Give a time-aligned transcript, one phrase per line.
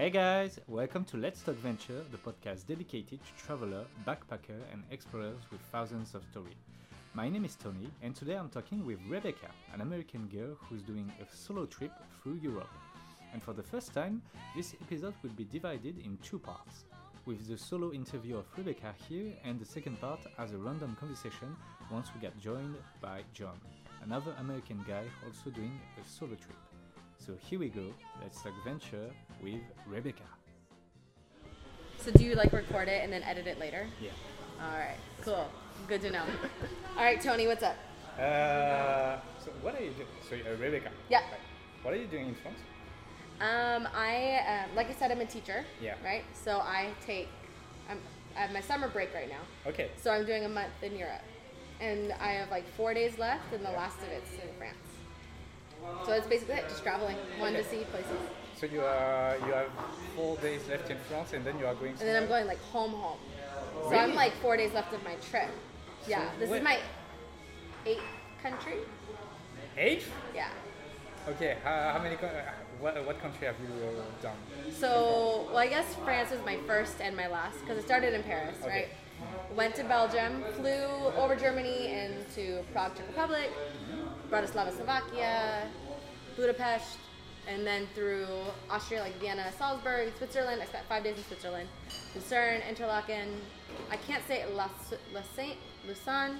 [0.00, 5.36] Hey guys, welcome to Let's Talk Venture, the podcast dedicated to traveler, backpacker, and explorers
[5.52, 6.64] with thousands of stories.
[7.12, 11.12] My name is Tony, and today I'm talking with Rebecca, an American girl who's doing
[11.20, 11.92] a solo trip
[12.22, 12.72] through Europe.
[13.34, 14.22] And for the first time,
[14.56, 16.84] this episode will be divided in two parts,
[17.26, 21.54] with the solo interview of Rebecca here, and the second part as a random conversation
[21.90, 23.60] once we get joined by John,
[24.02, 26.56] another American guy also doing a solo trip.
[27.30, 29.08] So here we go, let's talk venture
[29.40, 30.24] with Rebecca.
[31.98, 33.86] So do you like record it and then edit it later?
[34.02, 34.10] Yeah.
[34.60, 35.48] All right, cool.
[35.86, 36.24] Good to know.
[36.96, 37.76] All right, Tony, what's up?
[38.18, 40.08] Uh, so what are you doing?
[40.28, 40.90] So uh, Rebecca.
[41.08, 41.20] Yeah.
[41.20, 41.38] Right.
[41.82, 42.58] What are you doing in France?
[43.40, 45.64] Um, I uh, like I said, I'm a teacher.
[45.80, 45.94] Yeah.
[46.04, 46.24] Right.
[46.32, 47.28] So I take,
[47.88, 48.00] I'm,
[48.36, 49.70] I have my summer break right now.
[49.70, 49.92] Okay.
[50.02, 51.22] So I'm doing a month in Europe,
[51.80, 54.74] and I have like four days left, and the last of it's in France.
[56.04, 58.20] So that's basically it, just traveling, one to see places,
[58.56, 59.68] So you are you have
[60.16, 61.92] four days left in France, and then you are going.
[61.92, 63.18] and then I'm going like home, home.
[63.84, 64.02] So Really?
[64.02, 65.48] I'm like four days left of my trip.
[66.08, 66.30] Yeah.
[66.38, 66.78] This where- is my
[67.86, 68.02] eighth
[68.42, 68.74] country.
[69.76, 70.10] eighth.
[70.34, 70.48] Yeah.
[71.28, 71.56] Okay.
[71.62, 72.16] How, how many?
[72.16, 72.28] Uh,
[72.80, 74.36] what, what country have you uh, done?
[74.72, 78.22] So, well, I guess France was my first and my last because it started in
[78.22, 78.70] Paris, Okay.
[78.70, 78.88] right?
[79.54, 80.86] Went to Belgium, flew
[81.18, 83.50] over Germany into Prague, Czech Republic,
[84.30, 85.66] Bratislava, Slovakia,
[86.36, 86.98] Budapest,
[87.48, 88.26] and then through
[88.70, 90.62] Austria, like Vienna, Salzburg, Switzerland.
[90.62, 91.68] I spent five days in Switzerland.
[92.14, 93.28] Lucerne, Interlaken.
[93.90, 94.68] I can't say La,
[95.12, 96.38] La Saint, Lausanne.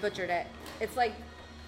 [0.00, 0.46] Butchered it.
[0.80, 1.12] It's like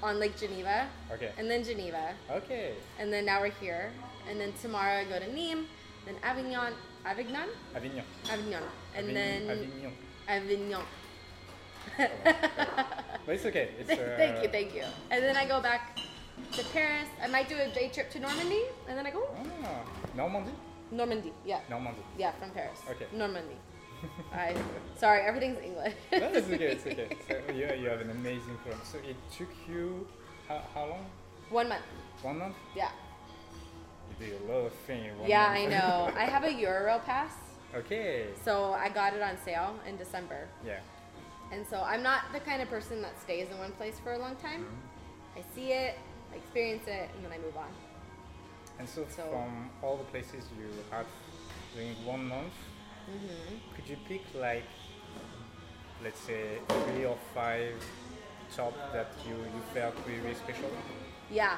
[0.02, 0.86] on Lake Geneva.
[1.12, 1.32] Okay.
[1.38, 2.74] And then Geneva Okay.
[2.98, 3.90] and then now we're here.
[4.30, 5.64] And then tomorrow I go to Nîmes,
[6.04, 6.72] then Avignon,
[7.04, 8.04] Avignon, Avignon.
[8.30, 8.62] Avignon,
[8.96, 9.14] and Avignon.
[9.14, 9.92] then Avignon.
[10.28, 10.82] Avignon.
[11.98, 12.55] Oh,
[13.26, 13.70] But it's okay.
[13.80, 14.84] It's, uh, thank you, thank you.
[15.10, 15.98] And then I go back
[16.52, 17.08] to Paris.
[17.22, 19.28] I might do a day trip to Normandy, and then I go
[19.64, 19.82] Ah,
[20.14, 20.52] Normandy.
[20.92, 21.32] Normandy.
[21.44, 22.02] Yeah, Normandy.
[22.16, 22.78] yeah, from Paris.
[22.88, 23.06] Okay.
[23.12, 23.56] Normandy.
[24.32, 24.54] I
[24.96, 25.94] sorry, everything's English.
[26.12, 26.66] No, it's okay.
[26.72, 27.08] It's okay.
[27.28, 28.80] So you, you have an amazing program.
[28.84, 30.06] So it took you
[30.46, 31.06] how, how long?
[31.50, 31.82] One month.
[32.22, 32.54] One month.
[32.76, 32.90] Yeah.
[34.20, 35.12] You do a lot of things.
[35.26, 35.58] Yeah, month.
[35.58, 36.12] I know.
[36.16, 37.32] I have a Eurail pass,
[37.74, 38.26] Okay.
[38.44, 40.46] so I got it on sale in December.
[40.64, 40.78] Yeah.
[41.52, 44.18] And so I'm not the kind of person that stays in one place for a
[44.18, 44.64] long time.
[44.64, 45.38] Mm-hmm.
[45.38, 45.94] I see it,
[46.32, 47.68] I experience it, and then I move on.
[48.78, 51.06] And so, So- from all the places you had
[51.74, 52.52] during one month,
[53.08, 53.54] Mm-hmm.
[53.76, 54.64] could you pick like,
[56.02, 57.74] let's say, three or five
[58.56, 60.68] top that you, you felt really special?
[61.30, 61.56] Yeah,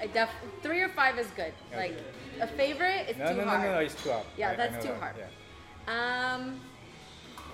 [0.00, 0.28] I def
[0.62, 1.52] three or five is good.
[1.74, 1.96] Like
[2.40, 3.62] a favorite is No, too no, no, hard.
[3.62, 4.24] no, no, it's too hard.
[4.38, 5.16] Yeah, I- I that's know too that, hard.
[5.18, 6.34] Yeah.
[6.36, 6.60] Um,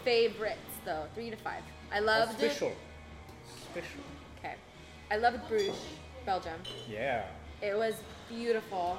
[0.05, 1.63] favorites though, three to five.
[1.93, 2.73] I Oh, loved special.
[3.71, 4.01] Special.
[4.39, 4.55] Okay,
[5.11, 5.77] I loved Bruges,
[6.27, 6.61] Belgium.
[6.89, 7.25] Yeah.
[7.63, 7.95] It was
[8.29, 8.99] beautiful.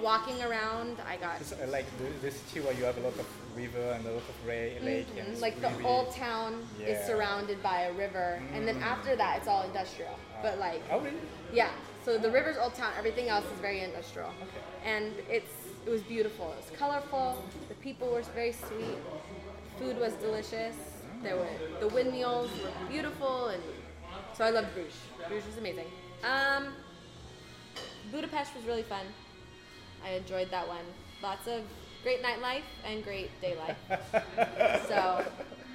[0.00, 3.26] Walking around, I got uh, like the, the city where you have a lot of
[3.54, 5.06] river and a lot of ra- lake.
[5.18, 6.94] And Mhm, it's like the old town is Yeah.
[7.02, 7.06] Mm.
[7.06, 10.18] surrounded by a river, and then after that it's all industrial.
[10.42, 11.18] But like Oh, really?
[11.52, 11.70] Yeah.
[12.04, 12.92] So the river's old town.
[12.96, 14.28] Everything else is very industrial.
[14.30, 14.90] Okay.
[14.90, 15.52] And it's
[15.86, 16.50] it was beautiful.
[16.52, 17.44] It was colorful.
[17.68, 18.96] The people were very sweet.
[19.78, 20.76] Food was delicious.
[21.22, 21.48] There were
[21.80, 23.62] the windmills were beautiful, and
[24.32, 24.94] so I loved Bruges.
[25.28, 25.86] Bruges was amazing.
[26.24, 26.68] Um,
[28.10, 29.04] Budapest was really fun.
[30.04, 30.84] I enjoyed that one.
[31.22, 31.62] Lots of
[32.02, 33.76] great nightlife and great day life.
[34.88, 35.24] so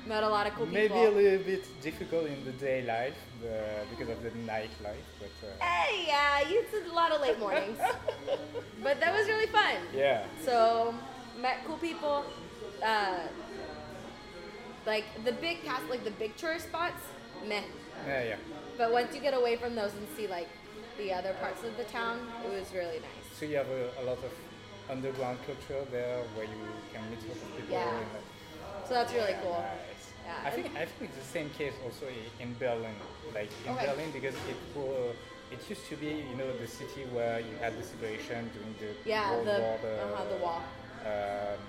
[0.07, 1.03] met a lot of cool Maybe people.
[1.03, 3.13] Maybe a little bit difficult in the day life
[3.43, 7.77] uh, because of the nightlife, but uh, Hey, yeah, it's a lot of late mornings,
[8.83, 9.75] but that was really fun.
[9.93, 10.25] yeah.
[10.43, 10.93] So
[11.39, 12.25] met cool people.
[12.83, 13.19] Uh,
[14.85, 17.01] like the big cast, like the big tourist spots,
[17.47, 17.61] meh.
[18.07, 18.35] Yeah, yeah.
[18.77, 20.49] But once you get away from those and see like
[20.97, 23.25] the other parts of the town, it was really nice.
[23.39, 24.31] So you have a, a lot of
[24.89, 26.61] underground culture there where you
[26.93, 27.75] can meet a lot of people.
[27.75, 27.97] Yeah.
[27.97, 29.59] and, uh, So that's really cool.
[29.61, 30.11] Nice.
[30.25, 32.05] Yeah, I think I think it's the same case also
[32.39, 32.95] in Berlin.
[33.33, 33.85] Like in Okay.
[33.87, 34.57] Berlin because it
[35.51, 38.91] it used to be you know the city where you had the separation during the
[39.09, 40.61] Yeah, World the War, the, uh-huh, the wall.
[41.05, 41.59] um,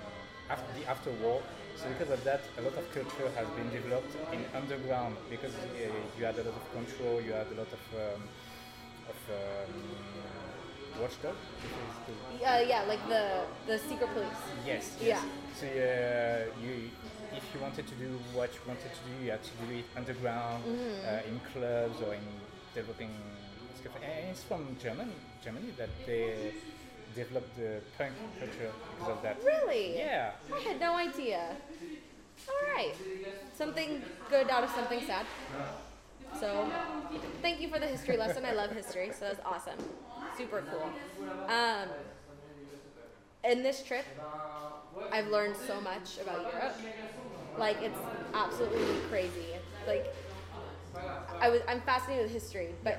[0.49, 1.43] after the after war.
[1.77, 5.93] So because of that, a lot of culture has been developed in underground because uh,
[6.19, 8.23] you had a lot of control, you had a lot of um,
[9.13, 11.37] of um, watchdog.
[11.65, 13.25] if it's the- Uh, yeah, like the
[13.67, 14.43] the secret police.
[14.67, 14.97] Yes.
[15.01, 15.21] Yeah.
[15.61, 16.91] So uh, you,
[17.39, 19.85] if you wanted to do what you wanted to do, you had to do it
[19.97, 21.09] underground, Mm-hmm.
[21.09, 22.27] uh, in clubs or in
[22.75, 23.13] developing
[23.81, 23.95] stuff.
[24.03, 25.11] And it's from German,
[25.45, 26.53] Germany that they
[27.17, 29.39] developed the punk culture because of that.
[29.43, 29.97] Really?
[29.97, 30.33] Yeah.
[30.55, 31.57] I had no idea.
[32.49, 32.95] All right.
[33.57, 35.27] Something good out of something sad.
[36.39, 36.71] So,
[37.41, 38.45] thank you for the history lesson.
[38.45, 39.79] I love history, so that's awesome.
[40.37, 40.91] Super cool.
[41.49, 41.89] Um,
[43.43, 44.05] in this trip,
[45.11, 46.77] I've learned so much about Europe.
[47.59, 47.99] Like it's
[48.35, 49.55] absolutely crazy.
[49.87, 50.15] Like
[51.41, 52.99] I was I'm fascinated with history, but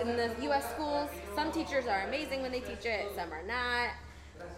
[0.00, 0.68] in the U.S.
[0.70, 3.90] schools, some teachers are amazing when they teach it, some are not.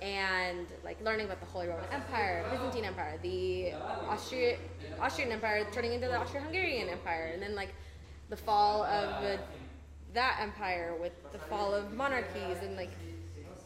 [0.02, 3.72] And like learning about the Holy Roman Empire, Byzantine Empire, the
[4.08, 4.56] Austria,
[5.00, 7.74] Austrian Empire turning into the Austro-Hungarian Empire, and then like
[8.28, 9.36] the fall of uh,
[10.14, 12.90] that empire with the fall of monarchies, and like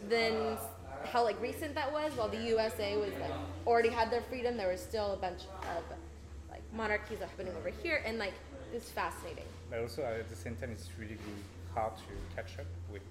[0.08, 0.58] then
[1.04, 2.12] how like recent that was.
[2.16, 3.32] While the USA was like
[3.66, 5.42] already had their freedom, there was still a bunch
[5.76, 5.84] of
[6.50, 8.34] like monarchies happening over here, and like
[8.72, 9.44] it's fascinating.
[9.68, 11.18] But also at the same time, it's really,
[11.74, 13.02] hard to catch up with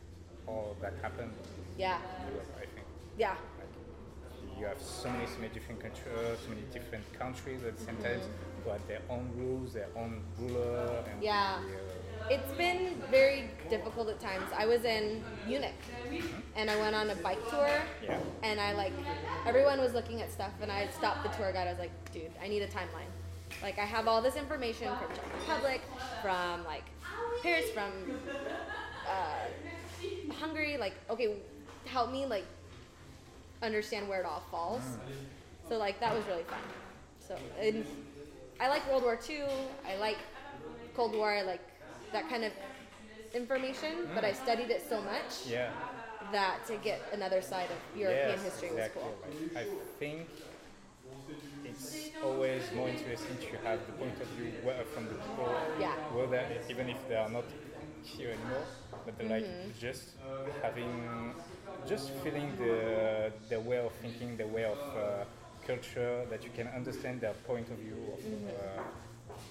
[0.45, 1.31] all that happened
[1.77, 1.97] Yeah,
[2.27, 2.85] in Europe, I think.
[3.17, 7.77] yeah, Like, you have so many, so many different cultures, so many different countries at
[7.77, 8.03] the same Mm-hmm.
[8.03, 8.21] time
[8.63, 11.59] who have their own rules, their own ruler, and Yeah.
[11.61, 14.51] the, uh, It's been very difficult at times.
[14.55, 15.81] I was in Munich
[16.55, 17.69] and I went on a bike tour
[18.03, 18.93] yeah, and I like
[19.47, 21.67] everyone was looking at stuff and I stopped the tour guide.
[21.67, 23.09] I was like, dude, I need a timeline.
[23.61, 25.81] Like I have all this information from Czech Republic,
[26.21, 26.83] from like
[27.43, 27.91] Paris, from
[29.07, 30.77] uh, Hungary.
[30.77, 31.35] Like, okay,
[31.85, 32.45] help me like
[33.61, 34.83] understand where it all falls.
[35.67, 36.59] So like that was really fun.
[37.19, 37.85] So and
[38.59, 39.43] I like World War II.
[39.87, 40.17] I like
[40.95, 41.31] Cold War.
[41.31, 41.61] I like
[42.13, 42.53] that kind of
[43.33, 44.07] information.
[44.15, 45.71] But I studied it so much yeah.
[46.31, 49.03] that to get another side of European yes, history exactly.
[49.03, 49.11] was
[49.53, 49.59] cool.
[49.59, 49.65] I
[49.99, 50.27] think
[51.79, 55.49] it's always more interesting to have the point of view where- from the people,
[55.79, 55.93] Yeah.
[56.13, 57.45] whether even if they are not
[58.03, 58.65] here anymore,
[59.05, 59.79] but they're like Mm-hmm.
[59.79, 60.03] just
[60.61, 61.33] having,
[61.87, 65.25] just feeling the the way of thinking, the way of uh,
[65.67, 68.47] culture that you can understand their point of view of Mm-hmm.
[68.49, 68.83] uh,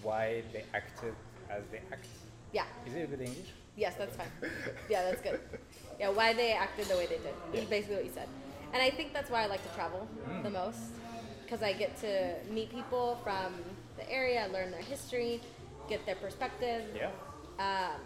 [0.03, 1.15] why they acted
[1.57, 2.07] as they act.
[2.53, 2.67] Yeah.
[2.87, 3.51] Is it a good English?
[3.77, 4.33] Yes, that's fine.
[4.91, 5.41] Yeah, that's good.
[6.01, 7.35] Yeah, why they acted the way they did.
[7.63, 8.29] Is basically what you said.
[8.73, 10.43] And I think that's why I like to travel Mm.
[10.43, 10.83] the most.
[11.49, 13.55] Because I get to meet people from
[13.97, 15.41] the area, learn their history,
[15.89, 17.11] get their perspective, Yeah.
[17.59, 18.01] um,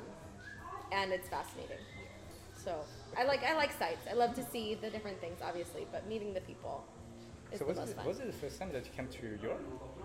[0.93, 1.79] and it's fascinating.
[2.55, 2.85] So
[3.19, 4.07] I like I like sights.
[4.09, 6.85] I love to see the different things, obviously, but meeting the people
[7.51, 8.07] is So the was most it, fun.
[8.07, 9.61] was it the first time that you came to Europe?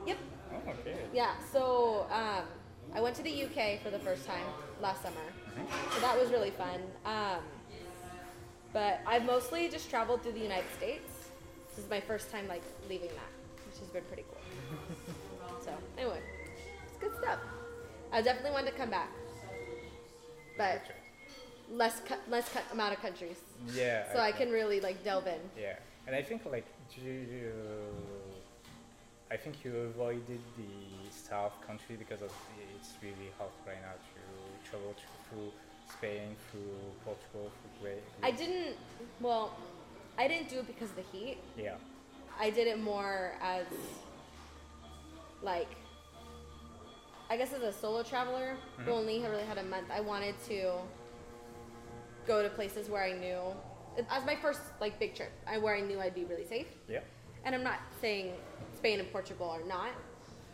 [0.08, 0.18] Yep.
[0.54, 0.98] Oh, okay.
[1.14, 2.46] Yeah, so um,
[2.96, 4.48] I went to the UK for the first time
[4.82, 5.28] last summer.
[5.94, 6.82] So that was really fun.
[7.06, 7.44] Um,
[8.74, 11.12] but I've mostly just traveled through the United States.
[11.78, 13.32] This is my first time like leaving that,
[13.68, 14.42] which has been pretty cool.
[15.64, 16.20] so anyway,
[16.88, 17.38] it's good stuff.
[18.12, 19.12] I definitely want to come back,
[20.58, 20.82] but
[21.72, 23.38] less cu- less cu- amount of countries,
[23.76, 24.12] Yeah.
[24.12, 25.40] so I can really like delve in.
[25.56, 25.76] Yeah,
[26.08, 26.66] and I think like
[26.96, 27.54] you,
[29.30, 32.32] I think you avoided the south country because of
[32.76, 34.96] it's really hot right now to travel
[35.30, 35.52] through
[35.92, 36.74] Spain, through
[37.06, 38.04] Portugal, through Great.
[38.24, 38.78] I didn't.
[39.22, 39.52] Well,
[40.18, 41.38] I didn't do it because of the heat.
[41.58, 41.76] Yeah.
[42.40, 43.66] I did it more as
[45.42, 45.70] like
[47.30, 48.92] I guess as a solo traveler who mm-hmm.
[48.92, 50.74] only really had a month, I wanted to
[52.26, 53.40] go to places where I knew
[54.10, 56.68] as my first like big trip, I, where I knew I'd be really safe.
[56.88, 57.00] Yeah.
[57.44, 58.34] And I'm not saying
[58.76, 59.90] Spain and Portugal are not,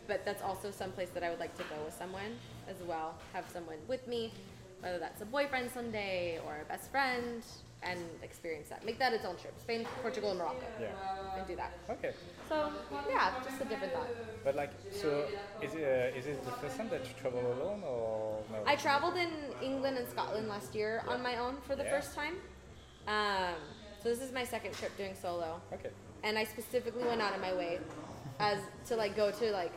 [0.06, 2.38] but that's also some place that I would like to go with someone
[2.68, 3.14] as well.
[3.32, 4.32] Have someone with me,
[4.80, 7.42] whether that's a boyfriend someday or a best friend,
[7.84, 8.84] and experience that.
[8.84, 9.54] Make that its own trip.
[9.60, 10.66] Spain, Portugal, and Morocco.
[10.80, 11.36] Yeah.
[11.36, 11.72] And do that.
[11.90, 12.12] Okay.
[12.48, 12.72] So
[13.08, 14.08] yeah, just a different thought.
[14.42, 15.26] But like, so
[15.62, 18.58] is it uh, is it the first time that you travel alone or no?
[18.66, 19.30] I traveled in
[19.62, 21.90] England and Scotland last year on my own for the Yeah.
[22.00, 22.36] first time.
[23.06, 23.54] Um,
[24.02, 25.90] so this is my second trip doing solo, Okay.
[26.22, 27.78] and I specifically went out of my way
[28.38, 29.72] as to like go to like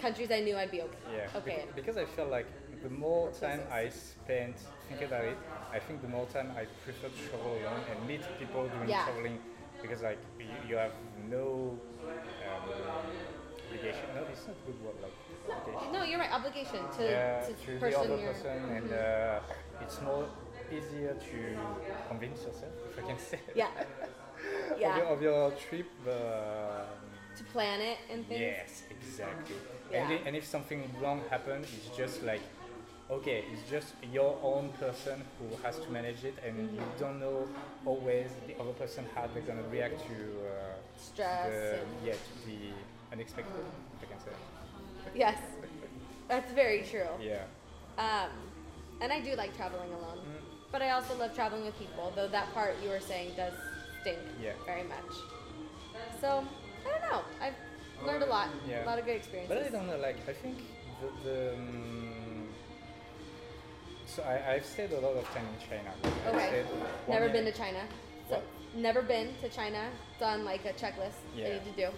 [0.00, 0.98] countries I knew I'd be okay.
[1.14, 1.38] Yeah.
[1.40, 1.64] Okay.
[1.66, 2.46] Bec- because I feel like
[2.82, 3.60] the more time.
[3.70, 4.54] I spend
[4.88, 5.36] thinking about it,
[5.72, 9.04] I think the more time I prefer to travel alone and meet people doing Yeah.
[9.04, 9.38] traveling
[9.82, 10.92] because like you, you have
[11.28, 11.78] no
[12.46, 12.70] um,
[13.68, 14.04] obligation.
[14.14, 14.96] No, it's not a good word.
[15.02, 15.12] Like
[15.56, 15.92] obligation.
[15.92, 16.32] No, you're right.
[16.32, 19.40] Obligation to yeah, to, to the person other person, and uh,
[19.80, 20.26] it's more
[20.70, 21.38] easier to
[22.08, 23.40] convince yourself, if I can say.
[23.54, 23.68] Yeah.
[24.72, 24.96] of, Yeah.
[24.98, 25.86] your, of your trip.
[26.06, 26.86] Um,
[27.38, 28.40] To plan it and things.
[28.40, 29.56] Yes, exactly.
[29.90, 30.10] Yeah.
[30.10, 32.42] And, and if something wrong happens, it's just like,
[33.10, 36.98] okay, it's just your own person who has to manage it, and you Mm-hmm.
[37.00, 37.48] don't know
[37.86, 41.50] always the other person how they're gonna react to uh, Stress.
[41.50, 42.58] the, and- yeah, to the
[43.12, 43.64] unexpected.
[44.02, 44.30] If I can say.
[45.14, 45.38] Yes.
[46.28, 47.08] That's very true.
[47.20, 47.42] Yeah.
[47.98, 48.30] Um,
[49.00, 50.18] and I do like traveling alone.
[50.18, 50.44] Mm.
[50.70, 53.54] But I also love traveling with people, though that part you were saying does
[54.02, 54.52] stink Yeah.
[54.64, 55.12] very much.
[56.20, 56.44] So,
[56.86, 57.22] I don't know.
[57.42, 57.54] I've
[58.06, 58.48] learned a lot.
[58.68, 58.84] Yeah.
[58.84, 59.56] A lot of good experiences.
[59.56, 60.58] But I don't know, like, I think
[61.00, 61.28] the.
[61.28, 62.29] the um,
[64.10, 65.90] so I, I've stayed a lot of time in China.
[66.26, 66.48] I've Okay.
[66.48, 67.82] stayed one Never year- been to China.
[68.28, 68.44] So, What?
[68.74, 69.82] never been to China,
[70.18, 71.48] done like a checklist I Yeah.
[71.54, 71.88] need to do.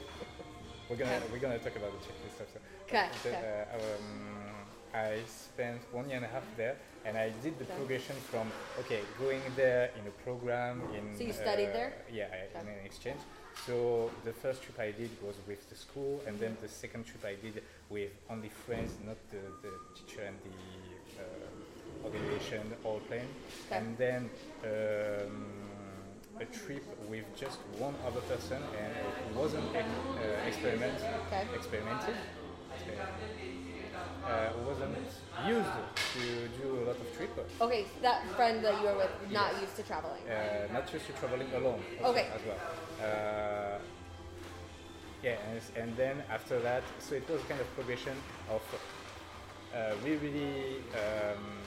[0.88, 2.58] We're gonna we're gonna talk about the checklist also.
[2.86, 3.64] Okay, The- okay.
[3.72, 6.76] uh, um, I spent one year and a half there,
[7.06, 7.76] and I did the Okay.
[7.76, 11.16] progression from okay going there in a program in.
[11.16, 11.92] So you studied uh, there?
[12.10, 12.78] Yeah, I, in Okay.
[12.80, 13.20] an exchange.
[13.66, 17.24] So the first trip I did was with the school, and then the second trip
[17.24, 20.91] I did with only friends, not the, the teacher and the uh,
[22.04, 23.28] organization all playing.
[23.66, 23.78] Okay.
[23.78, 24.30] And then
[24.64, 25.44] um,
[26.40, 31.46] a trip with just one other person, and it wasn't uh, experiment Okay.
[31.54, 32.16] experimented.
[34.24, 34.96] Uh, wasn't
[35.46, 35.68] used
[36.14, 37.30] to do a lot of trip.
[37.60, 40.22] Okay, that friend that you were with not used to traveling.
[40.28, 42.28] Uh, not used to traveling alone Okay.
[42.34, 42.60] as well.
[43.00, 43.78] Uh,
[45.22, 48.16] yeah, and, and then after that, so it was kind of progression
[48.50, 48.62] of
[49.74, 51.62] uh, we really um,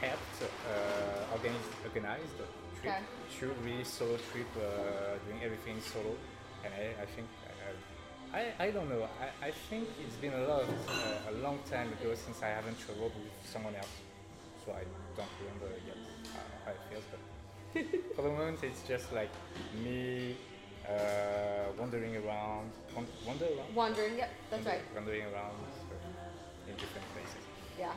[0.00, 2.44] helped uh, organize, organize the
[2.80, 3.02] trip Okay.
[3.40, 6.14] to really solo trip, uh, doing everything solo,
[6.64, 7.26] and I, I think.
[8.34, 9.08] I, I don't know.
[9.22, 12.78] I, I think it's been a lot, uh, a long time ago since I haven't
[12.78, 13.96] traveled with someone else,
[14.64, 14.84] so I
[15.16, 15.96] don't remember yet
[16.66, 17.04] how it feels.
[17.12, 17.22] But
[18.16, 19.30] for the moment, it's just like
[19.82, 20.36] me
[20.84, 24.94] uh, wandering around, wan- wander around, Wandering, yep, that's wander- right.
[24.94, 25.56] wandering around
[26.68, 27.42] in different places.
[27.78, 27.92] Yeah.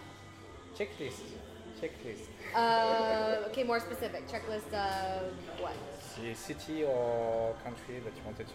[0.78, 1.22] Checklist,
[1.82, 2.28] checklist.
[2.56, 4.28] Uh, okay, more specific.
[4.28, 5.74] Checklist of what?
[6.36, 8.54] City or country that you wanted to,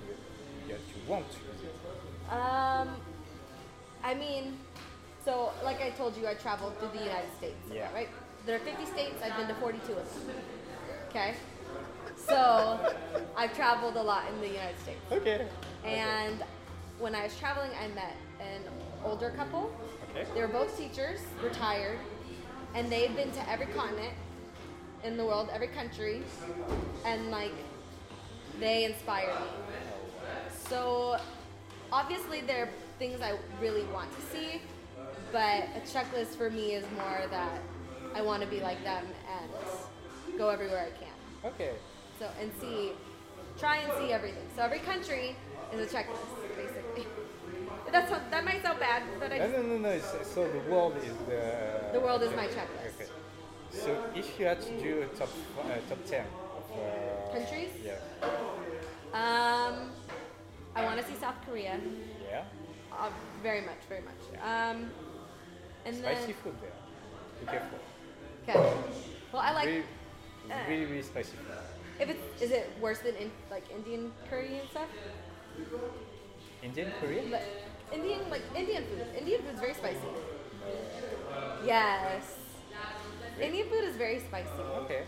[0.68, 1.74] that you want to visit.
[2.30, 2.88] Um,
[4.02, 4.58] I mean,
[5.24, 7.56] so like I told you, I traveled through the United States.
[7.72, 7.92] Yeah.
[7.92, 8.08] Right.
[8.46, 9.22] There are 50 states.
[9.24, 10.36] I've been to 42 of them.
[11.08, 11.34] Okay.
[12.16, 12.78] So
[13.36, 15.00] I've traveled a lot in the United States.
[15.10, 15.48] Okay.
[15.84, 16.42] And
[16.98, 18.62] when I was traveling, I met an
[19.04, 19.74] older couple.
[20.10, 20.26] Okay.
[20.34, 21.98] They were both teachers, retired,
[22.74, 24.14] and they've been to every continent
[25.02, 26.22] in the world, every country,
[27.04, 27.52] and like
[28.58, 29.46] they inspire me.
[30.68, 31.18] So
[31.92, 34.62] obviously there are things I really want to see,
[35.32, 37.60] but a checklist for me is more that
[38.14, 41.52] I want to be like them and go everywhere I can.
[41.52, 41.72] Okay.
[42.18, 42.92] So and see,
[43.58, 44.46] try and see everything.
[44.56, 45.36] So every country
[45.72, 46.43] is a checklist.
[47.94, 49.88] That's that might sound bad, but I No, just, no, no, no.
[49.90, 51.42] It's, so the world is the.
[51.92, 52.90] The world is my checklist.
[52.98, 53.08] Okay.
[53.70, 55.28] So if you had to do a top
[55.60, 56.26] uh, top ten
[56.58, 57.70] of uh, Countries?
[57.86, 57.98] Yeah.
[59.22, 59.92] um,
[60.74, 61.78] I want to see South Korea,
[62.28, 62.42] Yeah.
[62.92, 63.10] uh,
[63.44, 64.22] very much, very much.
[64.42, 64.90] Um,
[65.86, 66.76] and Spicy then food there.
[67.40, 67.78] Be careful.
[68.42, 68.76] okay.
[69.32, 69.84] Well, I like really,
[70.50, 71.46] uh, really, really spicy food.
[72.00, 74.88] if it's is it worse than in, like Indian curry and stuff?
[76.64, 77.30] Indian, Korean.
[77.30, 77.42] But
[77.94, 79.06] Indian like Indian food.
[79.18, 80.08] Indian food is very spicy.
[81.64, 82.22] Yes.
[83.40, 84.62] Indian food is very spicy.
[84.84, 85.02] Okay.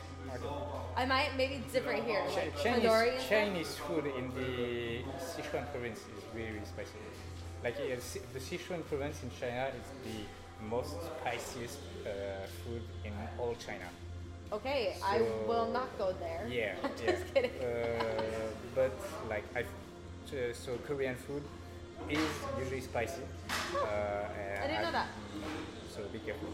[0.96, 2.22] I might maybe it's different here.
[2.28, 3.30] Chi- Like Chinese, tandoori and stuff.
[3.30, 4.52] Chinese food in the
[5.20, 6.98] Sichuan province is really, really spicy.
[7.62, 7.96] Like uh,
[8.32, 10.18] the Sichuan province in China is the
[10.74, 12.10] most spiciest uh,
[12.64, 13.88] food in all China.
[14.52, 16.46] Okay, I will not go there.
[16.48, 17.12] Yeah, I'm yeah.
[17.12, 17.50] just kidding.
[17.60, 18.92] Uh, but
[19.28, 19.64] like I,
[20.52, 21.42] so Korean food
[22.08, 22.18] is
[22.58, 23.22] usually spicy.
[23.74, 25.08] Uh, and I didn't know that.
[25.94, 26.48] So be careful.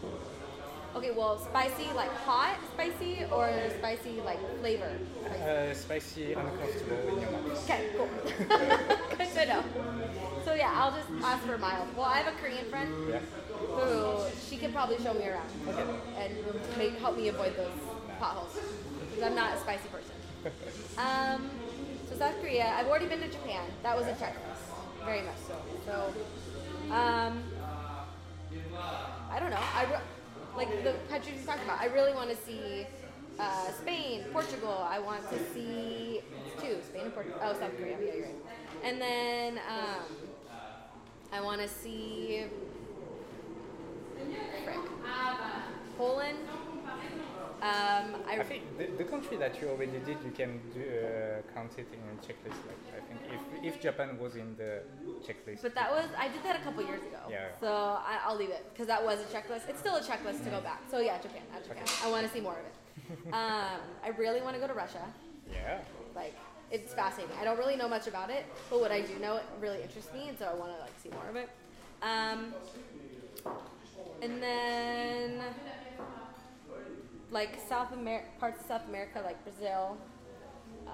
[0.95, 4.91] Okay, well, spicy like hot spicy or spicy like flavor.
[5.25, 5.43] Spicy.
[5.43, 7.63] Uh, spicy, uncomfortable in your mouth.
[7.63, 8.09] Okay, cool.
[9.17, 9.63] Good to know.
[10.45, 11.87] So yeah, I'll just ask for mild.
[11.95, 13.19] Well, I have a Korean friend Yeah.
[13.75, 15.83] who she can probably show me around Okay.
[16.17, 17.71] and make, help me avoid those
[18.19, 18.55] potholes
[19.09, 20.11] because I'm not a spicy person.
[20.97, 21.49] Um,
[22.09, 23.63] so South Korea, I've already been to Japan.
[23.81, 24.52] That was a checklist,
[25.05, 25.55] very much so.
[25.85, 26.13] So,
[26.93, 27.43] um,
[29.31, 29.59] I don't know.
[29.75, 31.79] I re- like the countries we talked about.
[31.79, 32.85] I really want to see
[33.39, 34.85] uh, Spain, Portugal.
[34.89, 36.21] I want to see
[36.59, 37.39] two Spain and Portugal.
[37.43, 37.97] Oh, South Korea.
[37.99, 38.35] Yeah, you're right.
[38.83, 40.05] And then um,
[41.31, 42.43] I want to see
[44.63, 44.77] frick,
[45.97, 46.37] Poland.
[47.63, 51.53] Um, I, I think the, the country that you already did, you can do, uh,
[51.53, 52.59] count it in a checklist.
[52.67, 54.81] Like I think if, if Japan was in the
[55.25, 57.21] checklist, But that was I did that a couple years ago.
[57.29, 57.47] Yeah.
[57.61, 59.69] So I, I'll leave it because that was a checklist.
[59.69, 60.81] It's still a checklist to go back.
[60.91, 61.83] So yeah, Japan, not Japan.
[62.03, 62.75] I want to see more of it.
[63.33, 65.05] um, I really want to go to Russia.
[65.49, 65.79] yeah.
[66.13, 66.35] Like
[66.69, 67.33] it's fascinating.
[67.39, 70.11] I don't really know much about it, but what I do know it really interests
[70.13, 71.49] me, and so I want to like see more of it.
[72.01, 72.53] Um,
[74.21, 75.41] and then
[77.33, 79.97] like South America, parts of South America, like Brazil,
[80.87, 80.93] um,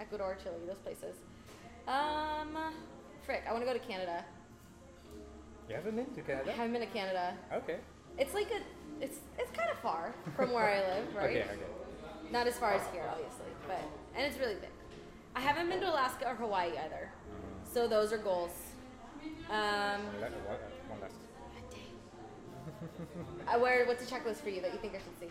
[0.00, 1.16] Ecuador, Chile, those places.
[1.88, 2.56] Um,
[3.26, 4.24] frick, I want to go to Canada.
[5.68, 6.52] You haven't been to I Canada?
[6.52, 7.34] haven't been to Canada.
[7.52, 7.76] Okay.
[8.16, 11.24] It's like a, it's it's kind of far from where I live, right?
[11.30, 11.40] Okay.
[11.42, 12.30] Okay.
[12.32, 13.80] Not as far as here, obviously, but
[14.16, 14.70] and it's really big.
[15.34, 17.10] I haven't been to Alaska or Hawaii either,
[17.72, 18.50] so those are goals.
[19.50, 20.02] Um,
[23.20, 23.86] uh, where?
[23.86, 25.30] What's a checklist for you that you think I should see?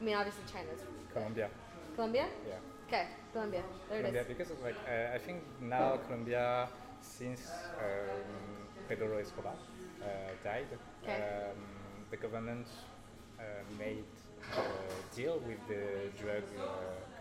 [0.00, 0.80] I mean, obviously China's.
[1.12, 1.48] Colombia.
[1.94, 2.26] Colombia?
[2.48, 2.54] Yeah.
[2.88, 3.62] Okay, Colombia.
[3.88, 4.36] There Colombia, it is.
[4.36, 6.68] because like uh, I think now Colombia,
[7.00, 7.40] since
[7.78, 9.54] um, Pedro Escobar
[10.02, 10.06] uh,
[10.42, 10.66] died,
[11.02, 11.16] Okay.
[11.16, 11.56] um,
[12.10, 12.66] the government
[13.38, 13.42] uh,
[13.78, 14.04] made
[14.56, 16.64] a deal with the drug uh,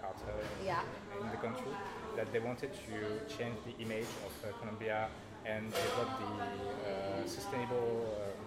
[0.02, 0.82] cartel in, Yeah.
[1.22, 1.72] in the country
[2.18, 2.96] that they wanted to
[3.38, 5.08] change the image of uh, Colombia
[5.46, 8.43] and develop the uh, sustainable um,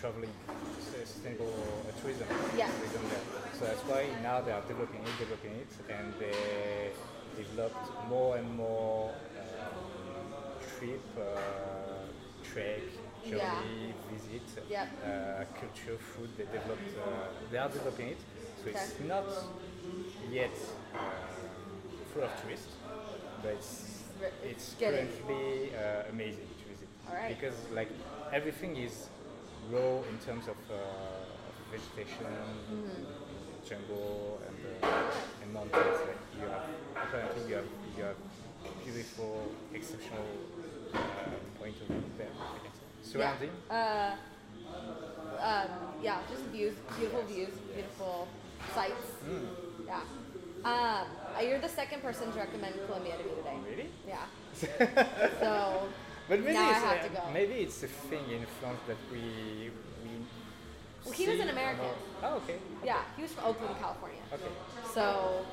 [0.00, 0.30] traveling,
[0.80, 1.52] sus- sustainable
[2.00, 2.26] tourism.
[2.56, 2.68] Yeah.
[2.70, 3.24] tourism there.
[3.58, 6.90] So that's why now they are developing it, developing it, and they
[7.36, 10.32] developed more and more um,
[10.78, 11.22] trip, uh,
[12.52, 12.82] trek,
[13.24, 14.12] journey, Yeah.
[14.12, 14.88] visit, Yep.
[15.04, 16.30] uh, culture, food.
[16.36, 16.90] They developed.
[16.96, 18.18] Uh, they are developing it,
[18.62, 19.24] so it's not
[20.30, 20.54] yet
[20.94, 20.98] uh,
[22.12, 22.72] full of tourists,
[23.42, 24.04] but it's
[24.42, 27.28] it's currently uh, amazing to visit All right.
[27.34, 27.90] because like
[28.32, 29.08] everything is
[29.76, 31.28] in terms of, uh,
[31.70, 32.26] vegetation,
[33.68, 35.10] jungle, and, uh,
[35.42, 36.00] and mountains.
[36.06, 36.64] Like you have
[36.96, 37.64] apparently you have
[37.96, 38.16] you have
[38.84, 40.24] beautiful, exceptional
[40.94, 40.98] uh,
[41.58, 42.28] point of view there.
[43.02, 43.50] Surrounding.
[43.70, 44.16] Yeah.
[44.70, 45.68] Uh, um,
[46.02, 48.28] yeah, just views, beautiful views, beautiful
[48.74, 49.12] sights.
[49.28, 49.46] Mm.
[49.86, 50.00] Yeah.
[50.64, 51.06] Um,
[51.36, 53.56] uh, you're the second person to recommend Colombia to me today.
[53.70, 53.90] Really?
[54.06, 54.26] Yeah.
[55.40, 55.88] So
[56.28, 57.22] But maybe now I it's have uh, to go.
[57.32, 59.22] maybe it's a thing in France that we
[60.04, 60.10] we.
[61.04, 61.84] Well, he was an American.
[61.84, 62.58] more- Oh, okay.
[62.84, 64.20] Yeah, he was from Oakland, California.
[64.32, 64.52] Okay.
[64.92, 65.46] So,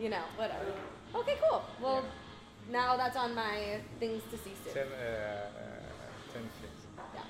[0.00, 0.72] you know, whatever.
[1.14, 1.62] Okay, cool.
[1.82, 2.04] Well,
[2.70, 4.72] now that's on my things to see soon.
[4.72, 6.80] Ten, uh, uh, ten things.
[7.14, 7.22] Yeah.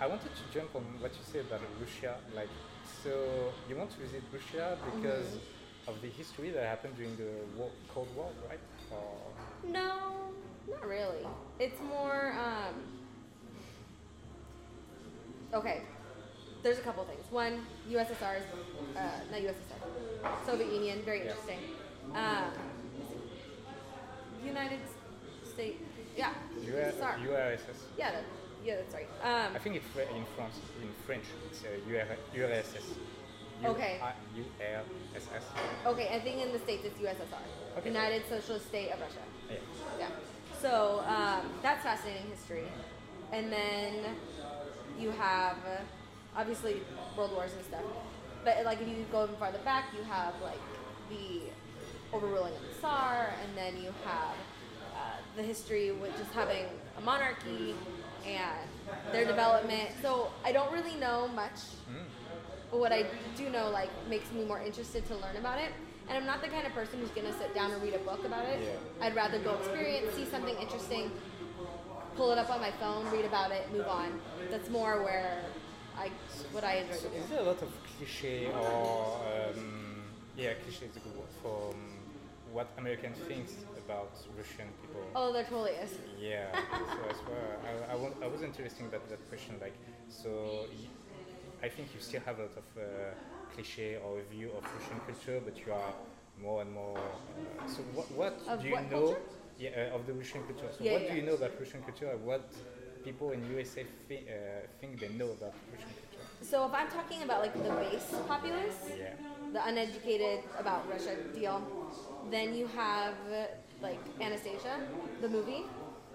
[0.00, 2.16] I wanted to jump on what you said about Russia.
[2.34, 2.50] Like,
[3.02, 5.90] so you want to visit Russia because Mm-hmm.
[5.90, 8.60] of the history that happened during the war, Cold War, right?
[8.92, 9.16] Or
[9.78, 9.90] No,
[10.70, 11.26] not really.
[11.58, 12.34] It's more.
[12.38, 12.74] Um,
[15.54, 15.82] okay,
[16.62, 17.24] there's a couple things.
[17.30, 18.44] One, USSR is
[18.96, 21.58] uh, not USSR, Soviet Union, very interesting.
[22.14, 22.52] Um,
[24.44, 24.80] United
[25.44, 25.82] States,
[26.16, 27.26] yeah, USSR.
[27.26, 27.60] URSS.
[27.98, 28.24] yeah, that,
[28.64, 29.08] yeah, that's right.
[29.22, 32.84] Um, I think it's in France, in French, it's uh, UR, URSS.
[33.62, 34.00] Okay.
[34.36, 35.42] URSS.
[35.86, 37.88] okay, I think in the states it's USSR, Okay.
[37.88, 39.20] United Socialist State of Russia.
[39.50, 39.56] Yeah.
[39.98, 40.08] Yeah.
[40.60, 42.64] So um, that's fascinating history.
[43.32, 43.94] And then
[44.98, 45.56] you have
[46.36, 46.76] obviously
[47.16, 47.82] world wars and stuff.
[48.44, 50.60] But like if you go even farther back, you have like
[51.10, 51.42] the
[52.16, 54.34] overruling of the Tsar, and then you have
[54.94, 56.64] uh, the history with just having
[56.98, 57.74] a monarchy
[58.26, 58.68] and
[59.12, 59.90] their development.
[60.02, 61.58] So I don't really know much
[61.90, 62.04] Mm.
[62.70, 63.04] but what I
[63.36, 65.72] do know like makes me more interested to learn about it.
[66.10, 68.24] And I'm not the kind of person who's gonna sit down and read a book
[68.24, 68.58] about it.
[68.60, 69.06] Yeah.
[69.06, 71.08] I'd rather go experience, see something interesting,
[72.16, 74.20] pull it up on my phone, read about it, move on.
[74.50, 75.38] That's more where
[75.96, 76.10] I
[76.50, 79.20] what I enjoy So to is there a lot of cliche or
[79.54, 80.02] um,
[80.36, 81.98] yeah, cliche is a good word for um,
[82.52, 83.52] what American thinks
[83.86, 85.02] about Russian people?
[85.14, 85.92] Oh, there totally is.
[86.20, 87.38] Yeah, so that's why
[87.88, 89.54] I, I, want, I was interested in that, that question.
[89.60, 89.74] Like,
[90.08, 90.88] so y-
[91.62, 93.14] I think you still have a lot of uh,
[93.54, 95.94] cliche or view of Russian culture, but you are
[96.40, 96.96] more and more.
[96.98, 99.06] Uh, so what, what Of do you what know?
[99.06, 99.20] culture?
[99.58, 100.70] Yeah, uh, of the Russian culture.
[100.76, 102.10] So Yeah, what yeah, do you know about Russian culture?
[102.24, 102.48] What
[103.04, 106.24] people in USA thi- uh, think they know about Russian culture?
[106.42, 109.14] So if I'm talking about like the base populace, Yeah.
[109.52, 111.60] the uneducated about Russia deal,
[112.30, 113.46] then you have uh,
[113.82, 114.80] like Anastasia,
[115.20, 115.64] the movie,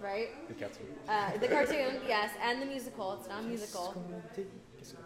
[0.02, 0.30] right?
[0.48, 0.88] The cartoon.
[1.08, 3.13] Uh, the cartoon, yes, and the musical.
[3.19, 3.93] It's not a musical.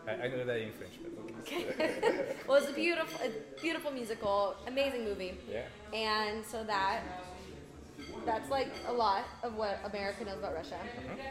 [0.07, 2.35] I, I know that in French, but okay.
[2.47, 5.63] well, it's a beautiful, a beautiful musical, amazing movie, yeah.
[5.93, 7.01] and so that
[8.25, 10.77] that's like a lot of what America knows about Russia.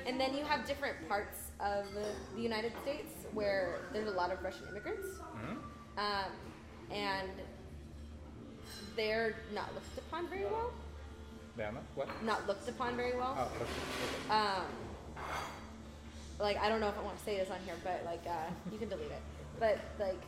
[0.06, 4.42] And then you have different parts of the United States where there's a lot of
[4.42, 5.56] Russian immigrants, mm-hmm.
[5.98, 6.32] um,
[6.90, 7.28] and
[8.96, 10.72] they're not looked upon very well.
[11.56, 12.08] They are not what?
[12.24, 13.37] Not looked upon very well.
[13.37, 14.30] Oh, okay.
[14.30, 14.66] um,
[16.38, 18.51] like I don't know if I want to say this on here, but like uh,
[18.72, 19.22] you can delete it.
[19.59, 20.20] But like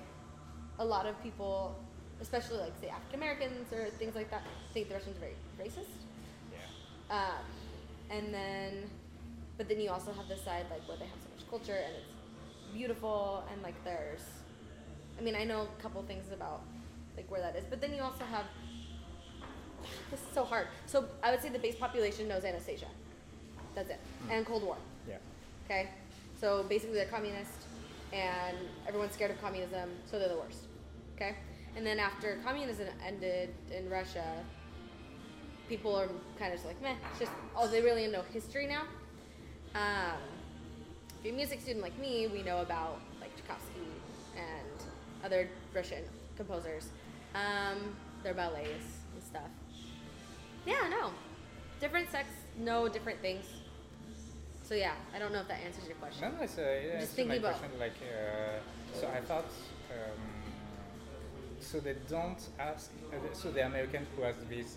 [0.79, 1.77] a lot of people,
[2.21, 4.43] especially like say African Americans or things like that,
[4.73, 5.95] think the Russians are very racist.
[6.53, 7.17] Yeah.
[7.17, 7.45] Um,
[8.11, 8.91] and then,
[9.57, 11.95] but then you also have this side like where they have so much culture and
[11.95, 14.23] it's beautiful and like there's,
[15.19, 16.63] I mean I know a couple things about
[17.17, 18.45] like where that is, but then you also have.
[20.11, 20.67] This is so hard.
[20.87, 22.87] So I would say the base population knows Anastasia.
[23.75, 24.01] That's it.
[24.31, 24.77] And Cold War.
[25.09, 25.17] Yeah.
[25.71, 25.89] Okay?
[26.41, 27.67] So basically they're communist
[28.13, 28.57] and
[28.89, 30.65] everyone's scared of communism, so they're the worst.
[31.15, 31.37] Okay?
[31.77, 34.25] And then after communism ended in Russia,
[35.69, 38.83] people are kind of just like, meh, it's just, oh, they really know history now.
[39.77, 40.19] Um,
[41.21, 43.87] if you're a music student like me, we know about like Tchaikovsky
[44.37, 44.85] and
[45.25, 46.03] other Russian
[46.37, 46.89] composers,
[47.37, 49.51] um, their ballets and stuff.
[50.67, 51.13] Yeah, no.
[51.79, 53.45] Different sects know different things.
[54.71, 56.33] So yeah, I don't know if that answers your question.
[56.33, 57.81] No, it's, uh, yeah, Just it's my thinking about- question.
[57.81, 59.51] Like, uh, so I thought,
[59.91, 60.21] um,
[61.59, 62.93] so they don't ask.
[63.13, 64.77] Uh, so the Americans who has this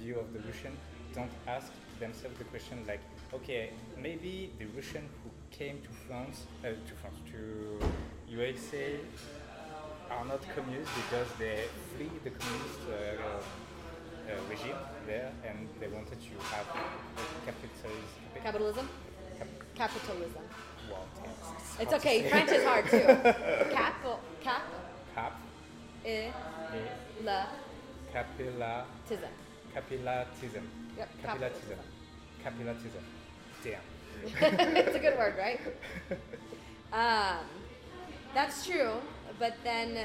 [0.00, 0.74] view of the Russian
[1.14, 3.02] don't ask themselves the question like,
[3.34, 7.40] okay, maybe the Russian who came to France, uh, to France, to
[8.30, 8.96] USA,
[10.10, 11.58] are not communists because they
[11.92, 16.66] flee the communist uh, uh, regime there, and they wanted to have
[17.44, 17.92] capitalism.
[18.42, 18.88] Capitalism?
[19.74, 20.42] Cap- Capitalism.
[20.90, 22.28] wow, it's It's okay.
[22.28, 23.00] French is hard too.
[23.74, 23.94] Cap,
[24.42, 24.62] cap,
[25.14, 25.32] Cap,
[26.06, 26.32] i,
[27.24, 27.46] la,
[28.12, 29.28] capilla, tism.
[29.74, 30.62] capillatism.
[30.98, 31.78] Yep, Capillatism.
[32.44, 33.02] Capillatism.
[33.64, 33.80] Damn.
[34.76, 35.60] it's a good word, right?
[36.92, 37.44] Um,
[38.34, 38.92] that's true,
[39.38, 39.96] but then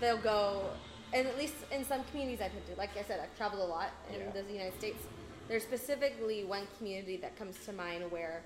[0.00, 0.66] they'll go,
[1.12, 3.66] and at least in some communities I've been to, like I said, I've traveled a
[3.66, 4.42] lot in Yeah.
[4.42, 5.02] the United States.
[5.48, 8.42] There's specifically one community that comes to mind where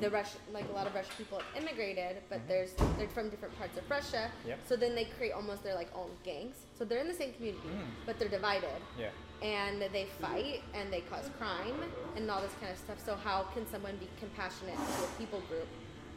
[0.00, 3.56] the Russian, like a lot of Russian people have immigrated, but there's they're from different
[3.58, 4.30] parts of Russia.
[4.30, 4.48] Mm-hmm.
[4.48, 4.58] Yep.
[4.66, 6.56] So then they create almost their like own gangs.
[6.78, 7.86] So they're in the same community, Mm.
[8.06, 9.10] but they're divided Yeah.
[9.42, 11.78] and they fight and they cause crime
[12.16, 12.98] and all this kind of stuff.
[13.04, 15.68] So how can someone be compassionate to a people group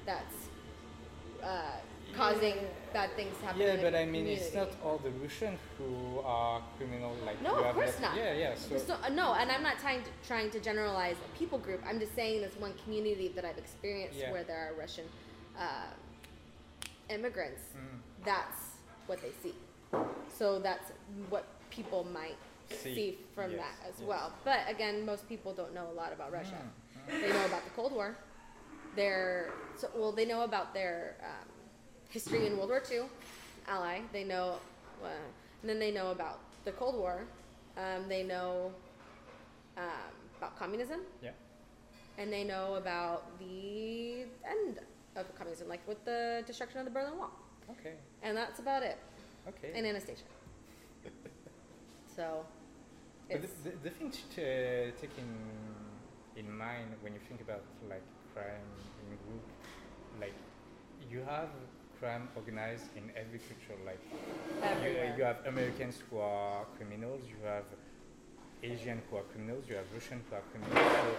[0.05, 0.35] that's
[1.43, 1.77] uh,
[2.15, 2.55] causing
[2.93, 3.61] bad things to happen?
[3.61, 7.15] Yeah, but I mean, it's not all the Russians who are criminal.
[7.25, 8.15] Like No, of course not.
[8.15, 8.55] Yeah, yeah.
[8.55, 11.81] So, So, uh, no, and I'm not trying to, trying to generalize a people group.
[11.87, 14.31] I'm just saying this one community that I've experienced Yeah.
[14.31, 15.05] where there are Russian
[15.57, 15.91] uh,
[17.09, 17.61] immigrants.
[17.75, 17.99] Mm.
[18.25, 18.59] That's
[19.07, 19.55] what they see.
[20.37, 20.91] So that's
[21.29, 22.37] what people might
[22.69, 24.07] See, see, from yes, that as yes.
[24.07, 24.33] well.
[24.43, 26.57] But again, most people don't know a lot about Russia.
[27.09, 28.15] Mm, They know about the Cold War.
[28.95, 31.47] Their so, well, they know about their um,
[32.13, 33.01] history in World War II,
[33.67, 34.01] ally.
[34.13, 34.57] They know,
[35.03, 35.07] uh,
[35.61, 37.25] and then they know about the Cold War.
[37.75, 38.71] Um, they know
[39.77, 41.31] um, about communism, yeah.
[42.19, 44.79] and they know about the end
[45.15, 47.31] of communism, like with the destruction of the Berlin Wall.
[47.71, 47.95] Okay.
[48.21, 48.97] And that's about it.
[49.47, 49.71] Okay.
[49.75, 50.23] And Anastasia.
[52.15, 52.45] so,
[53.29, 58.03] But the, the, the thing to take in, in mind when you think about like
[58.33, 58.69] crime
[59.01, 59.43] in group,
[60.19, 60.35] like
[61.09, 61.49] you have
[62.03, 63.79] crime organized in every culture.
[63.85, 65.15] Like you, Everywhere.
[65.17, 67.63] you have Americans who are criminals, you have
[68.61, 70.91] Asian who are criminals, you have Russian who are criminals.
[71.01, 71.09] So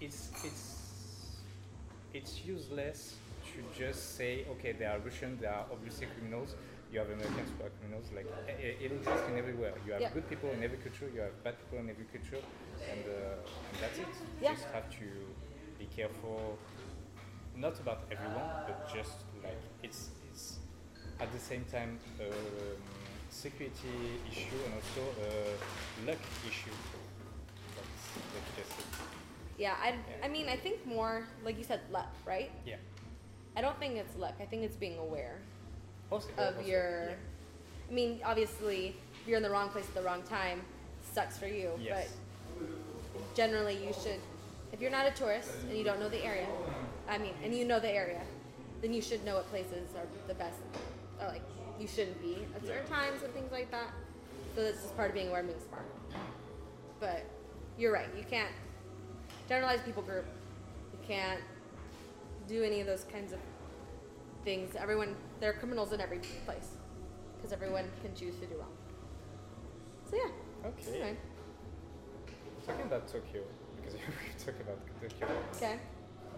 [0.00, 0.64] it's it's
[2.14, 3.16] it's useless
[3.50, 6.54] to just say okay they are Russian, they are obviously criminals.
[6.92, 8.06] You have Americans who are criminals.
[8.14, 9.74] Like it, it exists in everywhere.
[9.86, 10.14] You have Yeah.
[10.14, 11.08] good people in every culture.
[11.14, 12.42] You have bad people in every culture,
[12.92, 14.10] and uh, and that's it.
[14.38, 14.54] You Yeah.
[14.54, 15.06] just have to
[15.78, 16.58] be careful,
[17.56, 20.58] not about everyone, but just like it's it's
[21.20, 22.26] at the same time um,
[23.30, 26.70] security issue and also a luck issue.
[27.76, 28.86] That's, that's just it.
[29.58, 30.24] yeah, I, Yeah.
[30.26, 32.50] I mean, I think more, like you said, luck, right?
[32.66, 32.76] Yeah.
[33.56, 34.34] I don't think it's luck.
[34.40, 35.38] I think it's being aware
[36.10, 37.10] Also, of also, your.
[37.10, 37.14] yeah.
[37.88, 40.62] I mean, obviously, if you're in the wrong place at the wrong time,
[41.14, 41.70] sucks for you.
[41.80, 42.12] Yes.
[42.58, 44.20] But generally, you should.
[44.72, 46.46] If you're not a tourist and you don't know the area,
[47.08, 48.22] I mean, and you know the area,
[48.80, 50.60] then you should know what places are the best.
[51.20, 51.42] Or like
[51.78, 53.88] you shouldn't be at certain times and things like that.
[54.54, 55.84] So that's just part of being aware and being smart.
[56.98, 57.24] But
[57.78, 58.08] you're right.
[58.16, 58.50] You can't
[59.48, 60.26] generalize people group.
[60.92, 61.40] You can't
[62.48, 63.38] do any of those kinds of
[64.44, 64.74] things.
[64.76, 66.68] Everyone, there are criminals in every place
[67.36, 68.72] because everyone can choose to do wrong.
[70.10, 70.68] So yeah.
[70.68, 70.90] Okay.
[70.90, 71.16] Anyway.
[72.66, 73.42] Talking about Tokyo,
[73.76, 74.00] because we
[74.44, 75.28] talk about Tokyo.
[75.56, 75.78] Okay.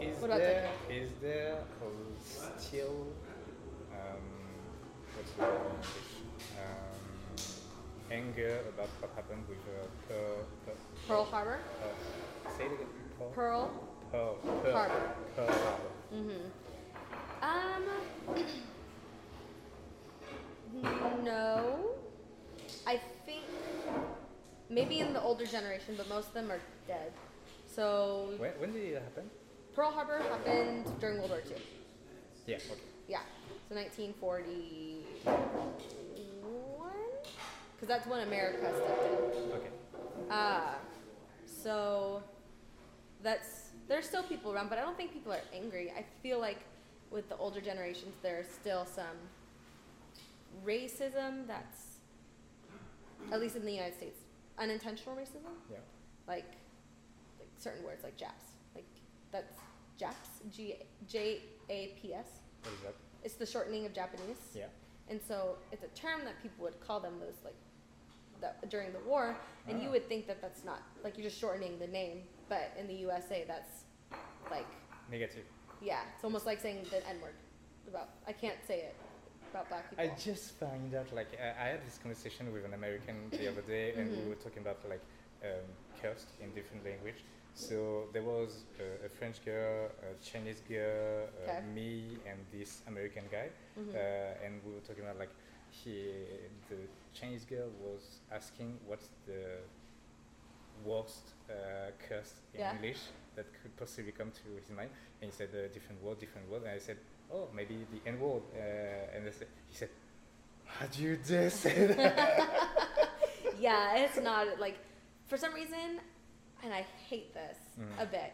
[0.00, 1.58] Is What about there is there
[2.58, 3.06] still
[3.92, 4.22] um,
[5.14, 5.60] what's the word?
[6.58, 7.36] Um,
[8.10, 10.76] anger about what happened with uh, Pearl, Pearl,
[11.08, 11.58] Pearl Harbor.
[11.82, 12.86] uh, say it again.
[13.18, 13.30] Pearl.
[13.32, 13.70] Pearl.
[14.10, 14.36] Pearl.
[14.62, 14.72] Pearl.
[14.72, 15.14] Harbor.
[15.36, 15.90] Pearl Harbor.
[17.42, 17.84] Um.
[21.22, 21.90] No.
[22.86, 23.42] I think
[24.70, 27.12] maybe in the older generation, but most of them are dead.
[27.66, 29.30] So When, when did it happen?
[29.74, 31.56] Pearl Harbor happened during World War II.
[32.46, 32.56] Yeah.
[32.56, 32.80] Okay.
[33.08, 33.20] Yeah.
[33.68, 35.02] So 1941.
[37.74, 39.52] Because that's when America stepped in.
[39.52, 39.70] Okay.
[40.30, 40.74] Uh,
[41.46, 42.22] so
[43.22, 45.90] that's there's still people around, but I don't think people are angry.
[45.96, 46.60] I feel like
[47.10, 49.16] with the older generations, there's still some
[50.64, 51.98] racism that's,
[53.30, 54.20] at least in the United States,
[54.58, 55.52] unintentional racism.
[55.70, 55.78] Yeah.
[56.26, 56.46] Like,
[57.38, 58.51] like certain words like Japs.
[59.32, 59.58] That's
[59.98, 60.28] Japs.
[60.50, 60.76] G
[61.08, 61.40] J
[61.70, 62.26] A P S.
[62.62, 62.94] What is that?
[63.24, 64.36] It's the shortening of Japanese.
[64.54, 64.66] Yeah.
[65.08, 67.54] And so it's a term that people would call them those like
[68.40, 69.36] that during the war,
[69.68, 69.92] and you Ah.
[69.92, 73.44] would think that that's not like you're just shortening the name, but in the USA
[73.46, 73.84] that's
[74.50, 74.66] like
[75.10, 75.44] Negative.
[75.80, 77.34] yeah, it's almost like saying the N word
[77.88, 78.96] about I can't say it
[79.50, 80.04] about black people.
[80.04, 83.60] I just found out, like, uh, I had this conversation with an American the other
[83.62, 84.28] day, and we Mhm.
[84.30, 85.02] were talking about, like,
[85.44, 85.66] um,
[86.00, 87.22] cursed in different language.
[87.54, 93.24] So there was a, a French girl, a Chinese girl, uh, me, and this American
[93.30, 93.50] guy.
[93.78, 93.94] Mhm.
[93.94, 95.30] Uh, and we were talking about, like,
[95.70, 96.12] he,
[96.68, 96.76] the
[97.14, 99.58] Chinese girl was asking what's the
[100.84, 102.74] worst uh, curse in Yeah.
[102.74, 102.98] English
[103.36, 104.90] that could possibly come to his mind.
[105.20, 106.62] And he said a different word, different word.
[106.62, 106.98] And I said,
[107.32, 108.42] oh, maybe the N word.
[108.54, 109.90] Uh, and said, he said,
[110.66, 113.10] how do you dare say that?
[113.60, 114.78] yeah, it's not like
[115.26, 116.00] for some reason,
[116.62, 118.02] and I hate this Mhm.
[118.02, 118.32] a bit.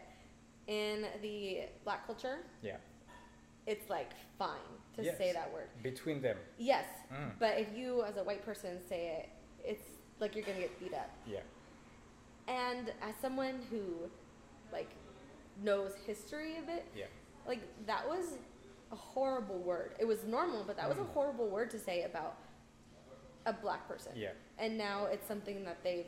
[0.67, 2.77] In the black culture, yeah,
[3.65, 4.59] it's like fine
[4.95, 5.17] to Yes.
[5.17, 5.69] say that word.
[5.81, 6.37] between them.
[6.57, 7.37] Yes, Mm.
[7.39, 9.29] but if you as a white person say it,
[9.63, 9.87] it's
[10.19, 11.09] like you're gonna get beat up.
[11.25, 11.41] Yeah,
[12.47, 14.09] And as someone who
[14.71, 14.89] like
[15.57, 17.07] knows history of it, yeah,
[17.47, 18.37] like that was
[18.91, 19.95] a horrible word.
[19.99, 21.13] It was normal, but that was a Mm.
[21.13, 22.37] horrible word to say about
[23.45, 24.15] a black person.
[24.15, 24.33] yeah.
[24.59, 26.07] And now it's something that they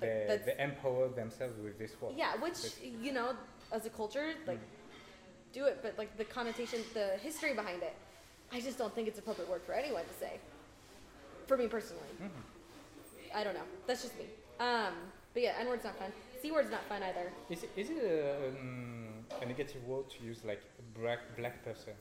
[0.00, 2.14] They, that's- they empower themselves with this word.
[2.16, 3.34] Yeah, which This- you know,
[3.72, 4.60] as a culture, like
[5.52, 7.94] do it, but like the connotation, the history behind it,
[8.52, 10.38] I just don't think it's appropriate word for anyone to say.
[11.46, 12.30] For me personally, Mhm.
[13.34, 13.64] I don't know.
[13.86, 14.26] That's just me.
[14.60, 14.94] Um,
[15.32, 16.12] but yeah, N word's not fun.
[16.40, 17.32] C word's not fun either.
[17.50, 21.64] Is it, is it a, um, a negative word to use like a black, black
[21.64, 21.94] person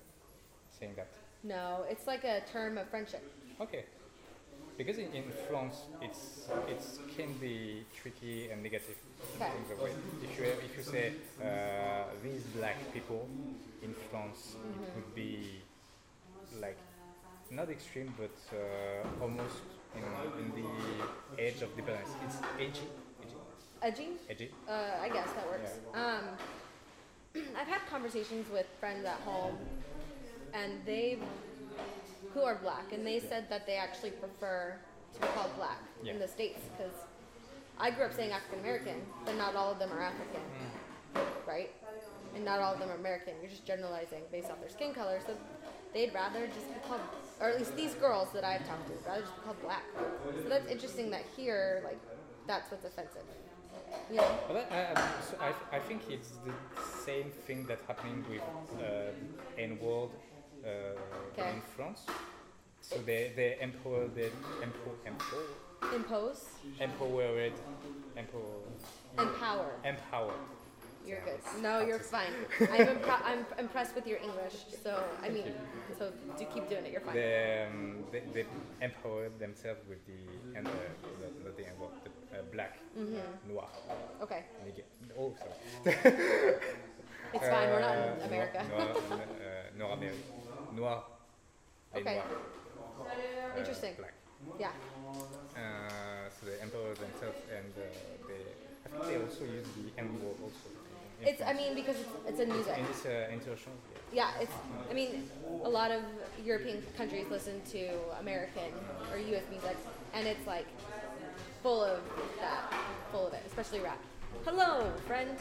[0.70, 1.08] saying that?
[1.44, 3.24] No, it's like a term of friendship.
[3.62, 3.86] Okay.
[4.78, 8.96] Because in, in France, it's it's can be tricky and negative
[9.36, 9.52] in Okay.
[9.52, 9.92] terms of way.
[10.24, 13.28] If you if you say uh, these black people
[13.82, 14.84] in France, Mm-hmm.
[14.84, 15.62] it would be
[16.62, 16.78] like
[17.52, 19.58] not extreme, but uh, almost
[19.96, 20.04] in,
[20.42, 22.10] in the edge of difference.
[22.26, 22.88] It's edgy,
[23.82, 24.52] edgy, Edgy?
[24.68, 25.72] Uh, I guess that works.
[25.94, 26.26] Um,
[27.58, 29.58] I've had conversations with friends at home,
[30.54, 31.18] and they,
[32.38, 34.76] who are black, and they said that they actually prefer
[35.14, 36.94] to be called black in the states because
[37.80, 40.42] I grew up saying African American, but not all of them are African,
[41.48, 41.72] right?
[42.36, 43.34] And not all of them are American.
[43.42, 45.20] You're just generalizing based off their skin color.
[45.26, 45.34] So
[45.94, 47.02] they'd rather just be called,
[47.42, 49.84] or at least these girls that I've talked to, rather just be called black.
[50.44, 52.00] So that's interesting that here, like,
[52.46, 53.24] that's what's offensive.
[54.12, 54.38] Know?
[54.48, 56.54] But I, I, so I, I think it's the
[57.04, 58.42] same thing that's happening with
[58.80, 59.12] uh,
[59.58, 60.10] N-word
[60.66, 62.02] uh, in France.
[62.90, 64.32] So they, they empower, they
[64.64, 66.46] empower, empower, Impose,
[66.80, 67.54] empowered,
[68.16, 68.56] empower,
[69.18, 69.72] empower.
[69.84, 70.34] empower.
[71.06, 71.40] You're good.
[71.62, 72.32] No, you're fine.
[72.62, 74.56] I'm, impre- I'm impressed with your English.
[74.84, 75.46] So I mean,
[75.98, 76.92] so do keep doing it.
[76.92, 77.16] You're fine.
[77.16, 78.46] They, um, they, they
[78.82, 80.72] empowered themselves with the, and uh,
[81.58, 83.54] the N-word, the uh, black, Mm-hmm.
[83.54, 83.68] noir.
[84.24, 84.44] Okay,
[85.18, 85.96] Oh, sorry.
[87.34, 87.70] it's fine.
[87.70, 88.66] We're not Uh, in America.
[88.70, 90.12] Noir, noir, uh, noir
[90.76, 91.04] Noir.
[91.96, 92.16] Okay.
[92.16, 92.67] noirs, uh,
[93.58, 93.94] Interesting.
[93.98, 94.14] Black.
[94.60, 94.68] Yeah.
[95.56, 97.82] Uh, so they empower themselves and uh,
[98.28, 98.44] they,
[98.86, 100.70] I think they also use the N word also.
[101.22, 101.42] It's.
[101.42, 102.78] I mean, because it's, it's in music.
[102.88, 103.76] this uh, international,
[104.14, 104.30] yeah.
[104.38, 104.42] Yeah.
[104.44, 104.54] It's.
[104.90, 105.30] I mean,
[105.64, 106.04] a lot of
[106.46, 108.72] European countries listen to American
[109.12, 109.44] or U.S.
[109.50, 109.78] music,
[110.14, 110.68] and it's like
[111.64, 112.00] full of
[112.40, 112.72] that,
[113.12, 114.00] full of it, especially rap.
[114.46, 115.32] Hello, friend.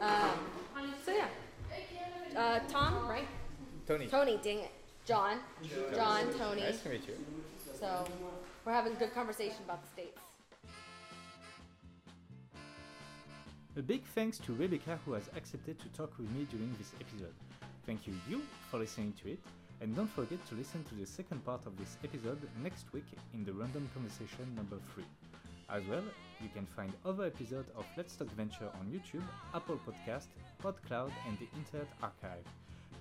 [0.00, 0.30] Um,
[1.04, 1.28] so yeah.
[2.36, 3.28] Uh, Tom, right?
[3.86, 4.06] Tony.
[4.06, 4.70] Tony, dang it.
[5.06, 5.38] John.
[5.94, 6.62] John, Tony.
[6.62, 7.14] Nice to meet you.
[7.78, 8.04] So
[8.64, 10.20] we're having a good conversation about the states.
[13.76, 17.34] A big thanks to Rebecca who has accepted to talk with me during this episode.
[17.86, 19.40] Thank you, you, for listening to it,
[19.80, 23.44] and don't forget to listen to the second part of this episode next week in
[23.44, 25.04] the Random Conversation number 3.
[25.70, 26.04] As well,
[26.40, 30.26] you can find other episodes of Let's Talk Venture on YouTube, Apple Podcast,
[30.62, 32.44] PodCloud, and the Internet Archive.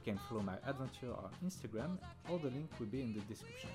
[0.04, 3.72] You can follow my adventure on Instagram, all the link will be in the descriptions.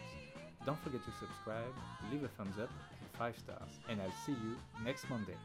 [0.64, 1.72] Don't forget to subscribe,
[2.10, 2.68] leave a thumbs up,
[3.00, 5.36] and 5 stars, and I'll see you next Monday.